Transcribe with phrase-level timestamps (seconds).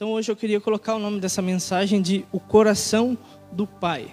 [0.00, 3.18] Então hoje eu queria colocar o nome dessa mensagem de O Coração
[3.52, 4.10] do Pai.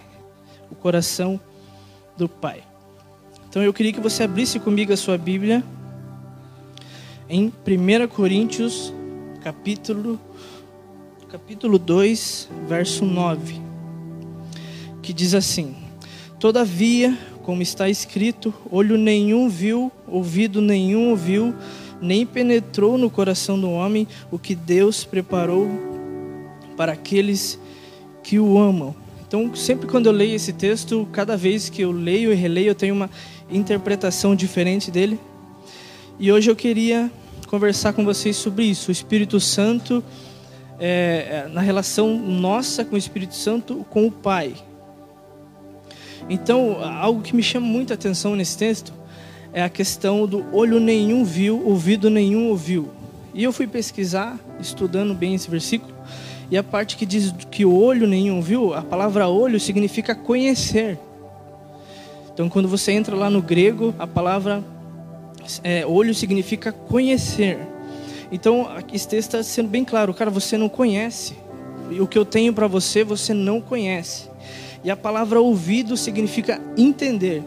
[0.70, 1.40] O Coração
[2.18, 2.62] do Pai.
[3.48, 5.64] Então eu queria que você abrisse comigo a sua Bíblia
[7.30, 8.94] em 1 Coríntios,
[9.42, 10.20] capítulo
[11.30, 13.62] capítulo 2, verso 9,
[15.02, 15.74] que diz assim:
[16.38, 21.56] Todavia, como está escrito, olho nenhum viu, ouvido nenhum ouviu,
[22.02, 25.70] nem penetrou no coração do homem o que Deus preparou
[26.76, 27.60] para aqueles
[28.24, 28.96] que o amam.
[29.28, 32.76] Então, sempre quando eu leio esse texto, cada vez que eu leio e releio, eu
[32.76, 33.10] tenho uma
[33.50, 35.20] interpretação diferente dele.
[36.20, 37.12] E hoje eu queria
[37.48, 38.90] conversar com vocês sobre isso.
[38.90, 40.04] O Espírito Santo,
[40.80, 44.54] é, é na relação nossa com o Espírito Santo, com o Pai.
[46.30, 48.94] Então, algo que me chama muita atenção nesse texto
[49.54, 52.90] é a questão do olho nenhum viu, ouvido nenhum ouviu.
[53.34, 55.94] E eu fui pesquisar, estudando bem esse versículo,
[56.50, 60.98] e a parte que diz que olho nenhum viu, a palavra olho significa conhecer.
[62.34, 64.64] Então, quando você entra lá no grego, a palavra
[65.64, 67.60] é, olho significa conhecer.
[68.32, 71.36] Então, esse texto está sendo bem claro, cara, você não conhece.
[71.90, 74.30] E o que eu tenho para você, você não conhece.
[74.84, 77.44] E a palavra ouvido significa entender.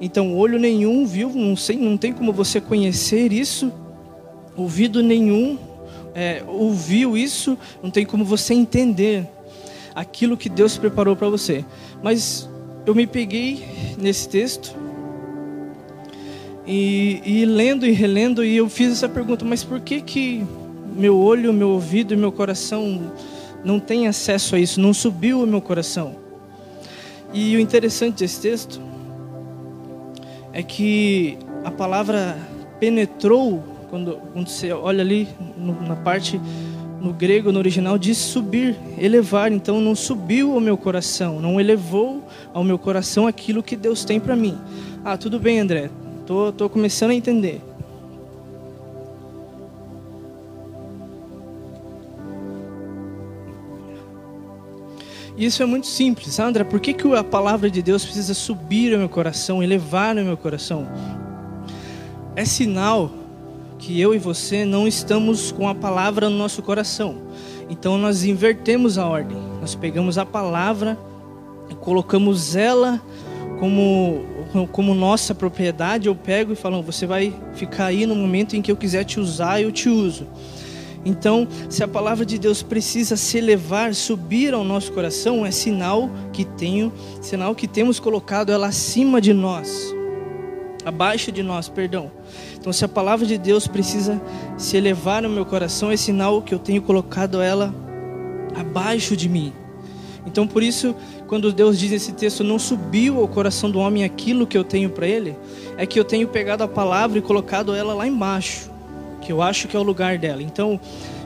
[0.00, 3.72] Então, olho nenhum viu, não sei, não tem como você conhecer isso.
[4.56, 5.58] Ouvido nenhum
[6.14, 9.26] é, ouviu isso, não tem como você entender
[9.94, 11.64] aquilo que Deus preparou para você.
[12.02, 12.48] Mas
[12.86, 13.64] eu me peguei
[13.98, 14.74] nesse texto
[16.66, 20.44] e, e, lendo e relendo e eu fiz essa pergunta: mas por que que
[20.94, 23.12] meu olho, meu ouvido e meu coração
[23.64, 24.80] não tem acesso a isso?
[24.80, 26.16] Não subiu o meu coração?
[27.32, 28.80] E o interessante desse texto
[30.56, 32.38] é que a palavra
[32.80, 36.40] penetrou, quando, quando você olha ali no, na parte
[36.98, 39.52] no grego, no original, diz subir, elevar.
[39.52, 44.18] Então não subiu ao meu coração, não elevou ao meu coração aquilo que Deus tem
[44.18, 44.56] para mim.
[45.04, 45.90] Ah, tudo bem, André,
[46.24, 47.60] tô, tô começando a entender.
[55.36, 56.38] Isso é muito simples.
[56.40, 60.24] André, por que, que a palavra de Deus precisa subir ao meu coração, elevar ao
[60.24, 60.88] meu coração?
[62.34, 63.10] É sinal
[63.78, 67.16] que eu e você não estamos com a palavra no nosso coração.
[67.68, 69.36] Então nós invertemos a ordem.
[69.60, 70.98] Nós pegamos a palavra
[71.68, 73.00] e colocamos ela
[73.58, 74.24] como,
[74.72, 76.08] como nossa propriedade.
[76.08, 79.20] Eu pego e falo, você vai ficar aí no momento em que eu quiser te
[79.20, 80.26] usar, eu te uso.
[81.06, 86.10] Então, se a palavra de Deus precisa se elevar, subir ao nosso coração, é sinal
[86.32, 89.94] que tenho, sinal que temos colocado ela acima de nós,
[90.84, 92.10] abaixo de nós, perdão.
[92.58, 94.20] Então, se a palavra de Deus precisa
[94.58, 97.72] se elevar no meu coração, é sinal que eu tenho colocado ela
[98.56, 99.52] abaixo de mim.
[100.26, 100.92] Então, por isso,
[101.28, 104.90] quando Deus diz nesse texto, não subiu ao coração do homem aquilo que eu tenho
[104.90, 105.36] para ele,
[105.76, 108.74] é que eu tenho pegado a palavra e colocado ela lá embaixo
[109.26, 110.40] que eu acho que é o lugar dela.
[110.40, 110.78] Então,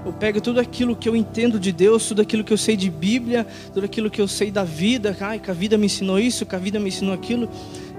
[0.07, 2.89] eu pego tudo aquilo que eu entendo de Deus, tudo aquilo que eu sei de
[2.89, 6.47] Bíblia, tudo aquilo que eu sei da vida, ai, que a vida me ensinou isso,
[6.47, 7.47] que a vida me ensinou aquilo,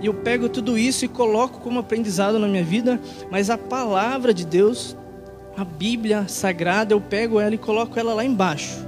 [0.01, 4.33] e eu pego tudo isso e coloco como aprendizado na minha vida, mas a palavra
[4.33, 4.97] de Deus,
[5.55, 8.83] a Bíblia sagrada, eu pego ela e coloco ela lá embaixo.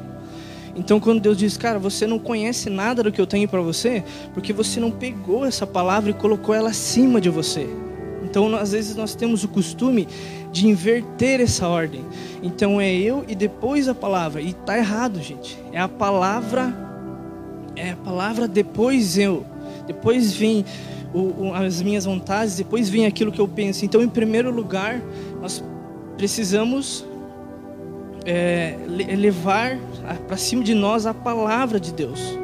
[0.76, 4.04] Então, quando Deus diz, cara, você não conhece nada do que eu tenho para você,
[4.34, 7.70] porque você não pegou essa palavra e colocou ela acima de você.
[8.24, 10.08] Então, às vezes, nós temos o costume
[10.54, 12.06] de inverter essa ordem.
[12.44, 14.40] Então, é eu e depois a palavra.
[14.40, 15.58] E tá errado, gente.
[15.72, 16.72] É a palavra,
[17.76, 19.44] é a palavra depois eu.
[19.88, 20.64] Depois vem
[21.12, 23.84] o, o, as minhas vontades, depois vem aquilo que eu penso.
[23.84, 25.02] Então, em primeiro lugar,
[25.42, 25.64] nós
[26.16, 27.04] precisamos
[28.24, 29.80] é, levar
[30.28, 32.43] para cima de nós a palavra de Deus.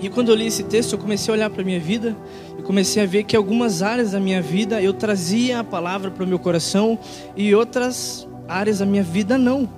[0.00, 2.16] E quando eu li esse texto, eu comecei a olhar para a minha vida
[2.56, 6.22] e comecei a ver que algumas áreas da minha vida eu trazia a palavra para
[6.22, 6.96] o meu coração
[7.36, 9.68] e outras áreas da minha vida não.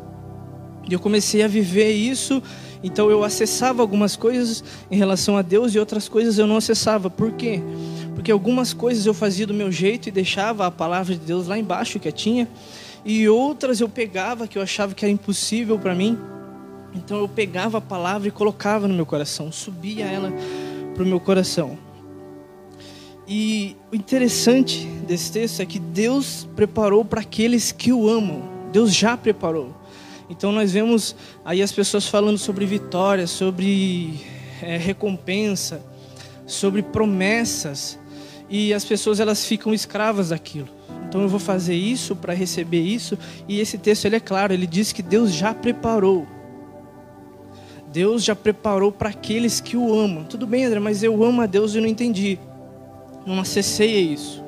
[0.86, 2.42] E eu comecei a viver isso,
[2.82, 7.08] então eu acessava algumas coisas em relação a Deus e outras coisas eu não acessava.
[7.08, 7.62] Por quê?
[8.14, 11.58] Porque algumas coisas eu fazia do meu jeito e deixava a palavra de Deus lá
[11.58, 12.46] embaixo, quietinha,
[13.06, 16.18] e outras eu pegava que eu achava que era impossível para mim
[16.94, 20.32] então eu pegava a palavra e colocava no meu coração, subia ela
[20.94, 21.78] para o meu coração.
[23.26, 28.42] E o interessante desse texto é que Deus preparou para aqueles que o amam.
[28.72, 29.72] Deus já preparou.
[30.28, 31.14] Então nós vemos
[31.44, 34.20] aí as pessoas falando sobre vitória, sobre
[34.60, 35.80] é, recompensa,
[36.46, 37.98] sobre promessas.
[38.48, 40.68] e as pessoas elas ficam escravas daquilo.
[41.08, 43.16] Então eu vou fazer isso para receber isso,
[43.48, 46.26] e esse texto ele é claro, ele diz que Deus já preparou.
[47.92, 50.24] Deus já preparou para aqueles que o amam.
[50.24, 52.38] Tudo bem, André, mas eu amo a Deus e não entendi.
[53.26, 54.44] Não acessei isso.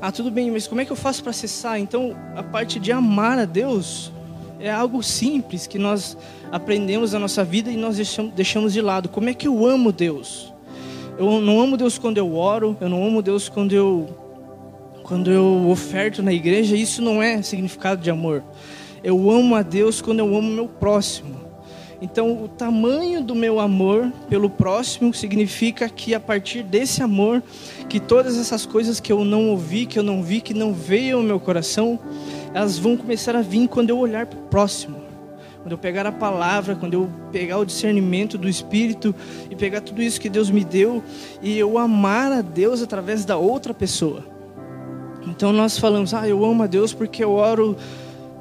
[0.00, 1.78] Ah, tudo bem, mas como é que eu faço para acessar?
[1.78, 4.10] Então, a parte de amar a Deus
[4.58, 6.16] é algo simples que nós
[6.50, 7.96] aprendemos na nossa vida e nós
[8.34, 9.10] deixamos, de lado.
[9.10, 10.52] Como é que eu amo Deus?
[11.18, 14.08] Eu não amo Deus quando eu oro, eu não amo Deus quando eu
[15.02, 18.44] quando eu oferto na igreja, isso não é significado de amor.
[19.02, 21.39] Eu amo a Deus quando eu amo meu próximo.
[22.02, 27.42] Então, o tamanho do meu amor pelo próximo significa que a partir desse amor,
[27.88, 31.18] que todas essas coisas que eu não ouvi, que eu não vi, que não veio
[31.18, 31.98] ao meu coração,
[32.54, 35.10] elas vão começar a vir quando eu olhar para o próximo.
[35.62, 39.14] Quando eu pegar a palavra, quando eu pegar o discernimento do Espírito
[39.50, 41.02] e pegar tudo isso que Deus me deu
[41.42, 44.24] e eu amar a Deus através da outra pessoa.
[45.26, 47.76] Então nós falamos, ah, eu amo a Deus porque eu oro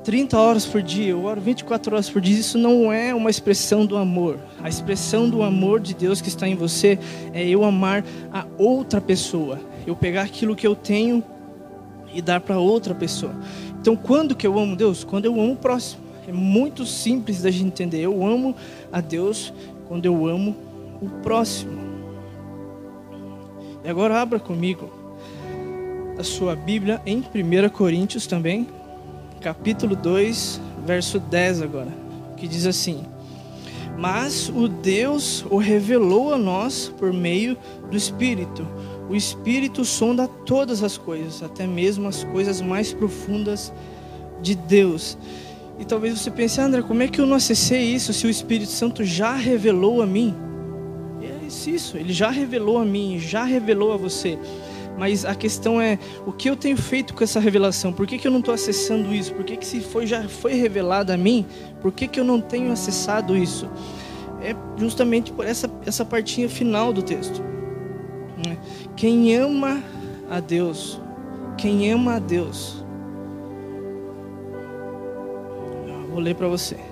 [0.09, 3.85] 30 horas por dia, eu oro 24 horas por dia, isso não é uma expressão
[3.85, 4.39] do amor.
[4.59, 6.97] A expressão do amor de Deus que está em você
[7.31, 8.03] é eu amar
[8.33, 9.59] a outra pessoa.
[9.85, 11.23] Eu pegar aquilo que eu tenho
[12.11, 13.35] e dar para outra pessoa.
[13.79, 15.03] Então, quando que eu amo Deus?
[15.03, 16.01] Quando eu amo o próximo.
[16.27, 17.99] É muito simples da gente entender.
[17.99, 18.55] Eu amo
[18.91, 19.53] a Deus
[19.87, 20.57] quando eu amo
[20.99, 21.79] o próximo.
[23.85, 24.91] E agora abra comigo
[26.17, 28.67] a sua Bíblia em 1 Coríntios também,
[29.39, 31.91] capítulo 2, verso 10 agora,
[32.37, 33.03] que diz assim:
[33.97, 37.57] Mas o Deus o revelou a nós por meio
[37.89, 38.67] do Espírito.
[39.09, 43.73] O Espírito sonda todas as coisas, até mesmo as coisas mais profundas
[44.41, 45.17] de Deus.
[45.79, 48.71] E talvez você pense, André, como é que eu não acessei isso se o Espírito
[48.71, 50.35] Santo já revelou a mim?
[51.21, 54.37] É isso, ele já revelou a mim, já revelou a você.
[54.99, 57.93] Mas a questão é o que eu tenho feito com essa revelação?
[57.93, 59.33] Por que, que eu não estou acessando isso?
[59.33, 61.45] Por que, que se foi, já foi revelado a mim,
[61.81, 63.69] por que, que eu não tenho acessado isso?
[64.41, 67.41] É justamente por essa, essa partinha final do texto.
[68.45, 68.57] Né?
[68.97, 69.81] Quem ama
[70.29, 70.99] a Deus,
[71.57, 72.83] quem ama a Deus,
[76.09, 76.88] vou ler para você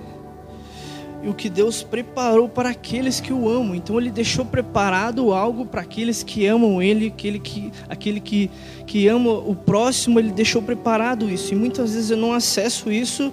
[1.22, 3.74] e o que Deus preparou para aqueles que o amam.
[3.74, 8.50] Então ele deixou preparado algo para aqueles que amam ele, aquele que aquele que
[8.86, 11.52] que ama o próximo, ele deixou preparado isso.
[11.52, 13.32] E muitas vezes eu não acesso isso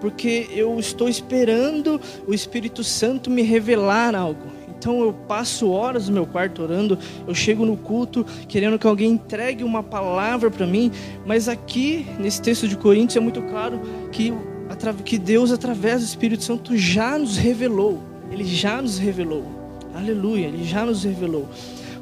[0.00, 4.56] porque eu estou esperando o Espírito Santo me revelar algo.
[4.78, 9.12] Então eu passo horas no meu quarto orando, eu chego no culto querendo que alguém
[9.12, 10.92] entregue uma palavra para mim,
[11.24, 13.80] mas aqui nesse texto de Coríntios é muito claro
[14.12, 14.34] que
[15.04, 18.02] que Deus, através do Espírito Santo, já nos revelou.
[18.30, 19.44] Ele já nos revelou.
[19.94, 21.48] Aleluia, Ele já nos revelou.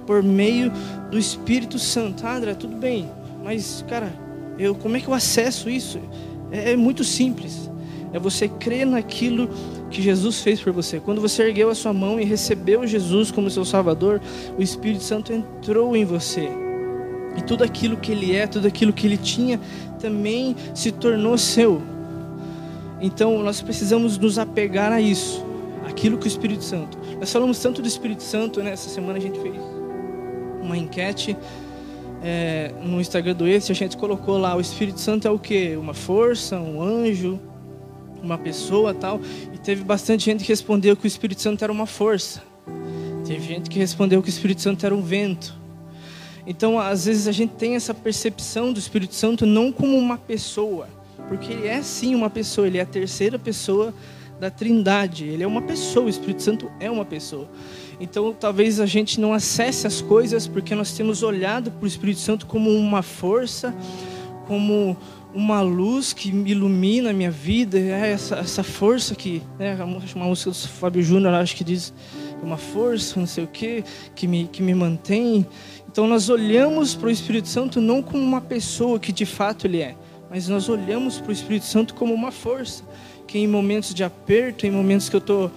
[0.07, 0.73] Por meio
[1.11, 2.27] do Espírito Santo.
[2.27, 3.09] Ah, André, tudo bem.
[3.43, 4.13] Mas, cara,
[4.59, 6.01] eu, como é que eu acesso isso?
[6.51, 7.71] É, é muito simples.
[8.13, 9.49] É você crer naquilo
[9.91, 11.01] que Jesus fez por você.
[11.01, 14.21] Quando você ergueu a sua mão e recebeu Jesus como seu Salvador,
[14.59, 16.49] o Espírito Santo entrou em você.
[17.37, 19.61] E tudo aquilo que ele é, tudo aquilo que ele tinha,
[19.99, 21.83] também se tornou seu.
[23.05, 25.45] Então nós precisamos nos apegar a isso,
[25.87, 26.99] aquilo que o Espírito Santo.
[27.21, 28.71] Nós falamos tanto do Espírito Santo, né?
[28.71, 29.55] Essa semana a gente fez
[30.63, 31.37] uma enquete
[32.23, 35.77] é, no Instagram do Esse, a gente colocou lá: o Espírito Santo é o que?
[35.77, 37.39] Uma força, um anjo,
[38.23, 39.21] uma pessoa tal.
[39.53, 42.43] E teve bastante gente que respondeu que o Espírito Santo era uma força.
[43.27, 45.55] Teve gente que respondeu que o Espírito Santo era um vento.
[46.47, 50.89] Então, às vezes a gente tem essa percepção do Espírito Santo não como uma pessoa,
[51.29, 53.95] porque ele é sim uma pessoa, ele é a terceira pessoa
[54.39, 55.25] da Trindade.
[55.25, 57.49] Ele é uma pessoa, o Espírito Santo é uma pessoa.
[58.01, 62.21] Então, talvez a gente não acesse as coisas porque nós temos olhado para o Espírito
[62.21, 63.75] Santo como uma força,
[64.47, 64.97] como
[65.33, 69.77] uma luz que ilumina a minha vida, é essa, essa força que, né,
[70.15, 71.93] uma música do Fábio Júnior, acho que diz,
[72.43, 73.83] uma força, não sei o que,
[74.15, 75.47] que me, que me mantém.
[75.91, 79.81] Então, nós olhamos para o Espírito Santo não como uma pessoa que de fato ele
[79.81, 79.97] é,
[80.35, 82.83] mas nós olhamos para o Espírito Santo como uma força,
[83.25, 85.49] que em momentos de aperto, em momentos que eu tô,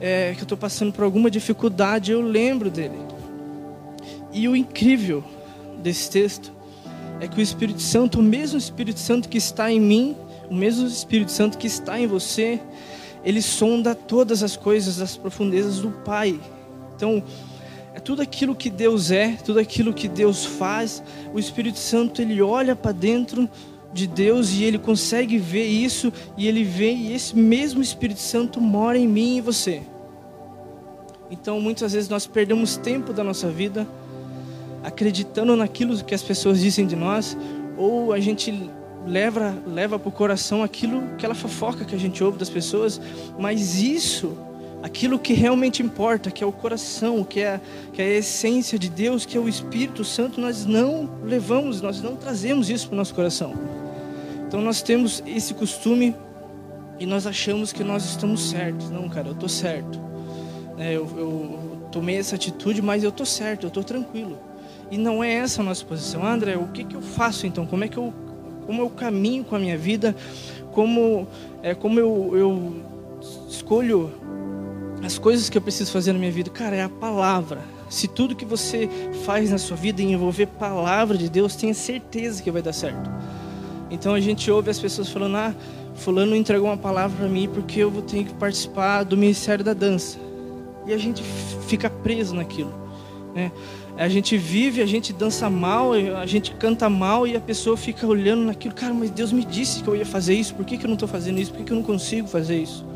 [0.00, 2.98] é, que eu estou passando por alguma dificuldade, eu lembro dele.
[4.32, 5.22] E o incrível
[5.80, 6.50] desse texto
[7.20, 10.16] é que o Espírito Santo, o mesmo Espírito Santo que está em mim,
[10.50, 12.58] o mesmo Espírito Santo que está em você,
[13.24, 16.40] ele sonda todas as coisas das profundezas do Pai.
[16.96, 17.22] Então,
[17.94, 21.00] é tudo aquilo que Deus é, tudo aquilo que Deus faz.
[21.32, 23.48] O Espírito Santo ele olha para dentro
[23.92, 28.60] de Deus e ele consegue ver isso e ele vê e esse mesmo Espírito Santo
[28.60, 29.82] mora em mim e em você.
[31.30, 33.86] Então muitas vezes nós perdemos tempo da nossa vida
[34.82, 37.36] acreditando naquilo que as pessoas dizem de nós,
[37.76, 38.70] ou a gente
[39.06, 43.00] leva leva para o coração aquilo, aquela fofoca que a gente ouve das pessoas,
[43.38, 44.36] mas isso,
[44.82, 47.60] aquilo que realmente importa, que é o coração, que é,
[47.92, 52.02] que é a essência de Deus, que é o Espírito Santo, nós não levamos, nós
[52.02, 53.79] não trazemos isso para o nosso coração.
[54.50, 56.12] Então nós temos esse costume
[56.98, 58.90] e nós achamos que nós estamos certos.
[58.90, 60.00] Não, cara, eu estou certo.
[60.76, 64.36] É, eu, eu tomei essa atitude, mas eu estou certo, eu estou tranquilo.
[64.90, 66.26] E não é essa a nossa posição.
[66.26, 67.64] André, o que, que eu faço então?
[67.64, 68.12] Como é que eu,
[68.66, 70.16] como eu caminho com a minha vida?
[70.72, 71.28] Como,
[71.62, 72.74] é, como eu, eu
[73.48, 74.12] escolho
[75.00, 76.50] as coisas que eu preciso fazer na minha vida?
[76.50, 77.60] Cara, é a palavra.
[77.88, 78.90] Se tudo que você
[79.24, 83.08] faz na sua vida envolver palavra de Deus, tenha certeza que vai dar certo.
[83.90, 85.54] Então a gente ouve as pessoas falando: ah,
[85.94, 89.74] fulano entregou uma palavra para mim porque eu vou ter que participar do ministério da
[89.74, 90.18] dança.
[90.86, 91.22] E a gente
[91.66, 92.72] fica preso naquilo,
[93.34, 93.52] né?
[93.96, 98.06] A gente vive, a gente dança mal, a gente canta mal e a pessoa fica
[98.06, 100.84] olhando naquilo, cara, mas Deus me disse que eu ia fazer isso, por que, que
[100.84, 101.50] eu não estou fazendo isso?
[101.50, 102.86] Por que, que eu não consigo fazer isso?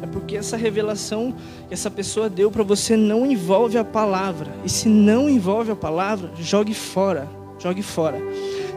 [0.00, 1.34] É porque essa revelação
[1.66, 4.50] que essa pessoa deu para você não envolve a palavra.
[4.64, 7.28] E se não envolve a palavra, jogue fora.
[7.58, 8.18] Jogue fora.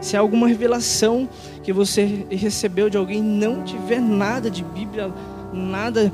[0.02, 1.28] Se alguma revelação
[1.62, 5.10] que você recebeu de alguém não tiver nada de Bíblia,
[5.52, 6.12] nada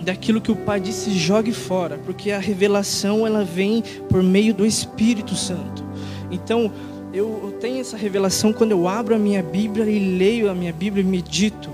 [0.00, 4.66] daquilo que o Pai disse, jogue fora, porque a revelação ela vem por meio do
[4.66, 5.84] Espírito Santo.
[6.32, 6.70] Então,
[7.14, 11.02] eu tenho essa revelação quando eu abro a minha Bíblia e leio a minha Bíblia
[11.02, 11.70] e medito.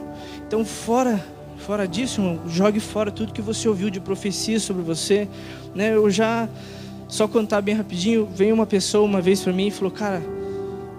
[0.46, 1.24] Então, fora
[1.66, 5.26] fora disso, irmão, jogue fora tudo que você ouviu de profecia sobre você,
[5.74, 5.96] né?
[5.96, 6.48] Eu já
[7.08, 10.22] só contar bem rapidinho, veio uma pessoa uma vez para mim e falou: "Cara,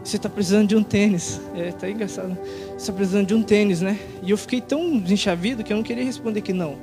[0.08, 1.42] você está precisando de um tênis.
[1.54, 2.38] É, tá engraçado.
[2.70, 4.00] Você está precisando de um tênis, né?
[4.24, 6.78] E eu fiquei tão enchavido que eu não queria responder que não.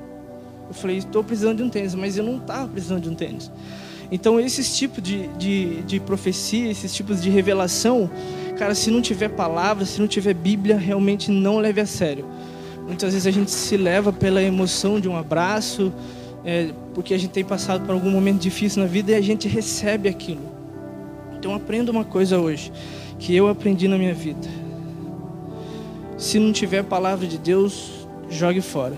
[0.68, 3.50] Eu falei, estou precisando de um tênis, mas eu não estava precisando de um tênis.
[4.12, 8.10] Então, esses tipos de, de, de profecia, esses tipos de revelação,
[8.58, 12.26] cara, se não tiver palavra, se não tiver Bíblia, realmente não leve a sério.
[12.86, 15.90] Muitas vezes a gente se leva pela emoção de um abraço,
[16.44, 19.48] é, porque a gente tem passado por algum momento difícil na vida e a gente
[19.48, 20.52] recebe aquilo.
[21.38, 22.70] Então, aprenda uma coisa hoje
[23.18, 24.48] que eu aprendi na minha vida.
[26.16, 28.94] Se não tiver palavra de Deus, jogue fora.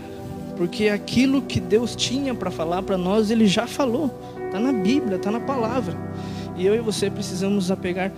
[0.56, 4.10] Porque aquilo que Deus tinha para falar para nós, Ele já falou.
[4.46, 5.96] Está na Bíblia, está na palavra.
[6.56, 8.10] E eu e você precisamos apegar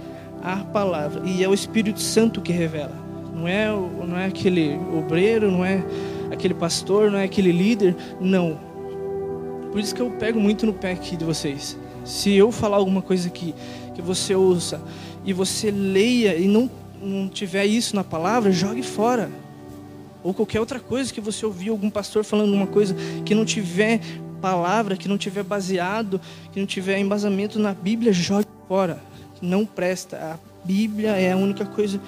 [0.42, 1.22] à palavra.
[1.24, 2.94] E é o Espírito Santo que revela.
[3.34, 3.68] Não é,
[4.06, 5.84] não é aquele obreiro, não é
[6.30, 7.96] aquele pastor, não é aquele líder.
[8.20, 8.58] Não.
[9.70, 11.78] Por isso que eu pego muito no pé aqui de vocês.
[12.04, 13.54] Se eu falar alguma coisa aqui
[13.98, 14.80] que você ouça
[15.24, 16.70] e você leia e não,
[17.02, 19.28] não tiver isso na palavra, jogue fora.
[20.22, 24.00] Ou qualquer outra coisa que você ouviu algum pastor falando uma coisa que não tiver
[24.40, 26.20] palavra, que não tiver baseado,
[26.52, 29.02] que não tiver embasamento na Bíblia, jogue fora.
[29.42, 30.16] Não presta.
[30.16, 32.00] A Bíblia é a única coisa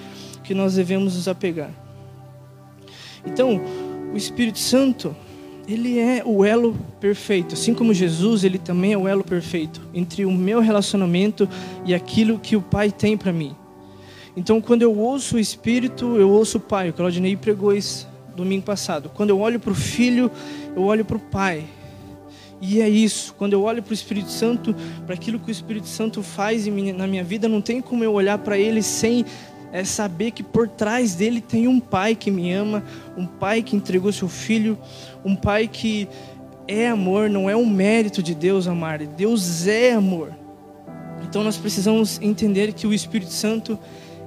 [0.45, 1.71] que nós devemos nos apegar.
[3.25, 3.61] Então,
[4.13, 5.13] o Espírito Santo,
[5.73, 7.53] ele é o elo perfeito.
[7.53, 11.47] Assim como Jesus, ele também é o elo perfeito entre o meu relacionamento
[11.85, 13.55] e aquilo que o Pai tem para mim.
[14.35, 16.89] Então, quando eu ouço o Espírito, eu ouço o Pai.
[16.89, 19.11] O Claudinei pregou isso domingo passado.
[19.13, 20.31] Quando eu olho para o Filho,
[20.75, 21.65] eu olho para o Pai.
[22.61, 23.33] E é isso.
[23.37, 24.75] Quando eu olho para o Espírito Santo,
[25.05, 28.37] para aquilo que o Espírito Santo faz na minha vida, não tem como eu olhar
[28.37, 29.25] para ele sem
[29.71, 32.83] é saber que por trás dele tem um pai que me ama,
[33.17, 34.77] um pai que entregou seu filho,
[35.23, 36.07] um pai que
[36.67, 40.33] é amor, não é um mérito de Deus amar, Deus é amor.
[41.23, 43.79] Então nós precisamos entender que o Espírito Santo,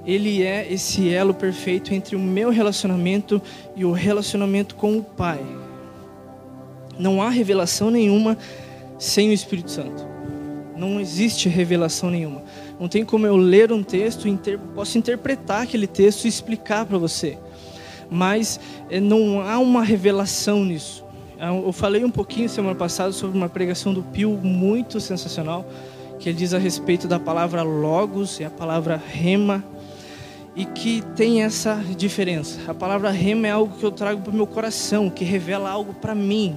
[0.05, 3.41] ele é esse elo perfeito entre o meu relacionamento
[3.75, 5.39] e o relacionamento com o Pai.
[6.97, 8.37] Não há revelação nenhuma
[8.97, 10.07] sem o Espírito Santo.
[10.75, 12.43] Não existe revelação nenhuma.
[12.79, 14.59] Não tem como eu ler um texto, inter...
[14.73, 17.37] posso interpretar aquele texto e explicar para você.
[18.09, 21.03] Mas eh, não há uma revelação nisso.
[21.39, 25.65] Eu falei um pouquinho semana passada sobre uma pregação do Pio muito sensacional,
[26.17, 29.63] que ele diz a respeito da palavra logos e a palavra rema,
[30.55, 32.59] e que tem essa diferença.
[32.69, 35.93] A palavra rema é algo que eu trago para o meu coração, que revela algo
[35.93, 36.55] para mim.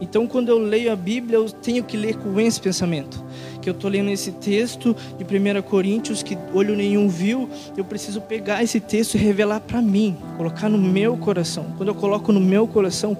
[0.00, 3.24] Então, quando eu leio a Bíblia, eu tenho que ler com esse pensamento
[3.66, 8.20] que eu estou lendo esse texto de 1 Coríntios, que olho nenhum viu, eu preciso
[8.20, 11.74] pegar esse texto e revelar para mim, colocar no meu coração.
[11.76, 13.18] Quando eu coloco no meu coração,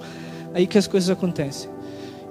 [0.53, 1.69] aí que as coisas acontecem.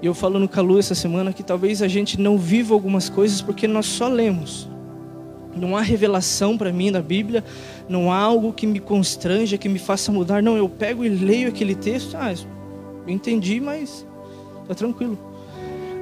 [0.00, 3.42] E eu falo no Calu essa semana que talvez a gente não viva algumas coisas
[3.42, 4.66] porque nós só lemos.
[5.54, 7.44] Não há revelação para mim na Bíblia,
[7.86, 10.42] não há algo que me constranja, que me faça mudar.
[10.42, 12.32] Não, eu pego e leio aquele texto, ah,
[13.06, 14.06] entendi, mas
[14.66, 15.18] tá tranquilo.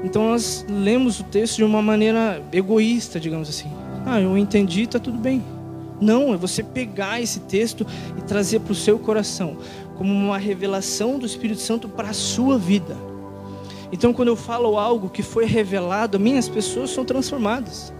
[0.04, 3.72] Então nós lemos o texto de uma maneira egoísta, digamos assim.
[4.04, 5.42] Ah, eu entendi, está tudo bem.
[6.00, 7.86] Não, é você pegar esse texto
[8.18, 9.56] e trazer para o seu coração
[9.96, 12.96] como uma revelação do Espírito Santo para a sua vida.
[13.92, 17.92] Então, quando eu falo algo que foi revelado, minhas pessoas são transformadas.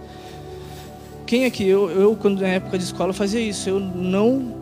[1.25, 1.65] Quem aqui?
[1.65, 3.69] Eu, eu quando na época de escola, fazia isso.
[3.69, 4.53] Eu não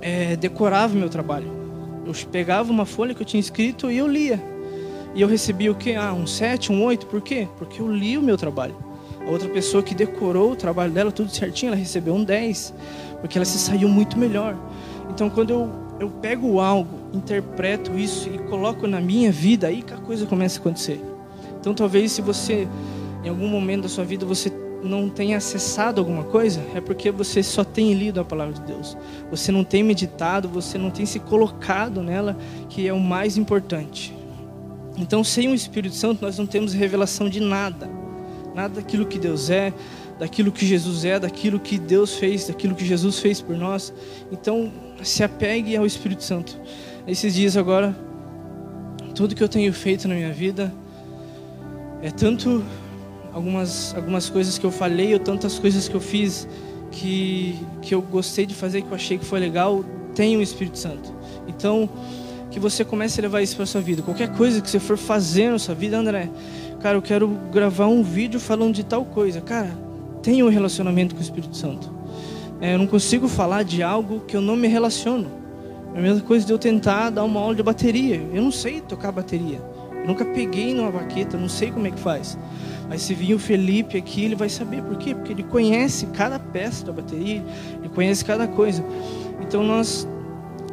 [0.00, 1.50] é, decorava meu trabalho.
[2.06, 4.40] Eu pegava uma folha que eu tinha escrito e eu lia.
[5.14, 5.94] E eu recebia o quê?
[5.98, 7.06] Ah, um 7, um 8.
[7.06, 7.48] Por quê?
[7.58, 8.76] Porque eu li o meu trabalho.
[9.26, 12.74] A outra pessoa que decorou o trabalho dela tudo certinho, ela recebeu um 10.
[13.20, 14.56] Porque ela se saiu muito melhor.
[15.10, 19.92] Então, quando eu, eu pego algo, interpreto isso e coloco na minha vida, aí que
[19.92, 21.00] a coisa começa a acontecer.
[21.60, 22.68] Então, talvez se você,
[23.24, 24.50] em algum momento da sua vida, você
[24.82, 28.96] não tenha acessado alguma coisa, é porque você só tem lido a palavra de Deus.
[29.30, 32.36] Você não tem meditado, você não tem se colocado nela,
[32.68, 34.19] que é o mais importante.
[35.00, 37.88] Então, sem o Espírito Santo, nós não temos revelação de nada.
[38.54, 39.72] Nada daquilo que Deus é,
[40.18, 43.92] daquilo que Jesus é, daquilo que Deus fez, daquilo que Jesus fez por nós.
[44.30, 44.70] Então,
[45.02, 46.58] se apegue ao Espírito Santo.
[47.06, 47.96] Esses dias agora,
[49.14, 50.72] tudo que eu tenho feito na minha vida
[52.02, 52.62] é tanto
[53.32, 56.46] algumas, algumas coisas que eu falei ou tantas coisas que eu fiz
[56.90, 60.78] que, que eu gostei de fazer, que eu achei que foi legal, tem o Espírito
[60.78, 61.14] Santo.
[61.46, 61.88] Então,
[62.50, 64.02] que você comece a levar isso para sua vida.
[64.02, 66.28] Qualquer coisa que você for fazer na sua vida, André,
[66.80, 69.40] cara, eu quero gravar um vídeo falando de tal coisa.
[69.40, 69.70] Cara,
[70.22, 71.92] tenha um relacionamento com o Espírito Santo.
[72.60, 75.28] É, eu não consigo falar de algo que eu não me relaciono.
[75.94, 78.16] É a mesma coisa de eu tentar dar uma aula de bateria.
[78.32, 79.60] Eu não sei tocar bateria.
[80.00, 82.38] Eu nunca peguei numa baqueta, não sei como é que faz.
[82.88, 85.14] Mas se vir o Felipe aqui, ele vai saber por quê?
[85.14, 87.42] Porque ele conhece cada peça da bateria,
[87.78, 88.84] ele conhece cada coisa.
[89.40, 90.08] Então nós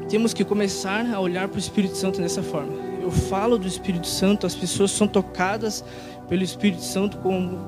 [0.09, 2.73] temos que começar a olhar para o Espírito Santo dessa forma.
[3.01, 5.83] Eu falo do Espírito Santo, as pessoas são tocadas
[6.27, 7.17] pelo Espírito Santo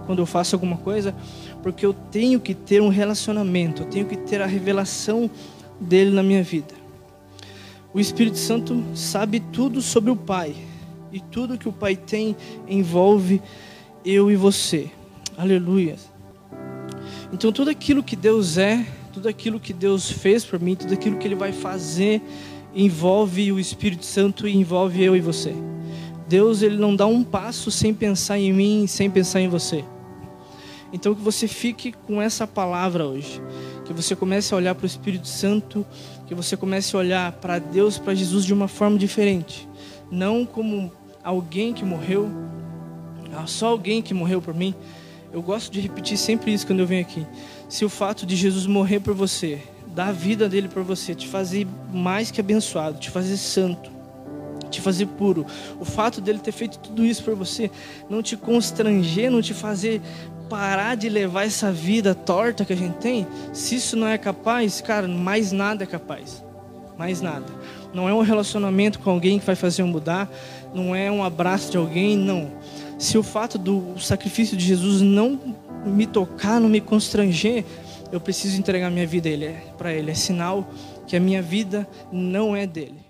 [0.05, 1.15] quando eu faço alguma coisa,
[1.63, 5.29] porque eu tenho que ter um relacionamento, eu tenho que ter a revelação
[5.79, 6.73] dele na minha vida.
[7.93, 10.56] O Espírito Santo sabe tudo sobre o Pai,
[11.12, 12.36] e tudo que o Pai tem
[12.67, 13.41] envolve
[14.06, 14.91] eu e você.
[15.38, 15.95] Aleluia.
[17.32, 21.17] Então, tudo aquilo que Deus é, tudo aquilo que Deus fez por mim, tudo aquilo
[21.17, 22.22] que Ele vai fazer,
[22.74, 25.54] envolve o Espírito Santo e envolve eu e você.
[26.28, 29.84] Deus ele não dá um passo sem pensar em mim, sem pensar em você.
[30.93, 33.41] Então que você fique com essa palavra hoje,
[33.86, 35.84] que você comece a olhar para o Espírito Santo,
[36.28, 39.67] que você comece a olhar para Deus, para Jesus de uma forma diferente,
[40.12, 40.91] não como
[41.24, 42.30] alguém que morreu,
[43.34, 44.76] ah, só alguém que morreu por mim.
[45.32, 47.26] Eu gosto de repetir sempre isso quando eu venho aqui.
[47.68, 51.28] Se o fato de Jesus morrer por você, dar a vida dele por você, te
[51.28, 53.92] fazer mais que abençoado, te fazer santo,
[54.72, 55.46] te fazer puro,
[55.80, 57.70] o fato dele ter feito tudo isso por você,
[58.10, 60.02] não te constranger, não te fazer
[60.50, 64.82] parar de levar essa vida torta que a gente tem, se isso não é capaz,
[64.82, 66.44] cara, mais nada é capaz.
[66.98, 67.46] Mais nada.
[67.94, 70.30] Não é um relacionamento com alguém que vai fazer eu mudar,
[70.74, 72.52] não é um abraço de alguém, não.
[72.99, 75.39] Se o fato do sacrifício de Jesus não
[75.85, 77.63] me tocar, não me constranger,
[78.12, 80.12] eu preciso entregar minha vida ele, para ele.
[80.12, 80.69] É sinal
[81.07, 83.09] que a minha vida não é dele.